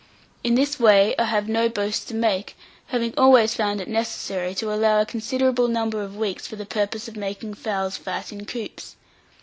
[0.43, 2.57] In this way I have no boasts to make,
[2.87, 7.07] having always found it necessary to allow a considerable number of weeks for the purpose
[7.07, 8.95] of making fowls fat in coops.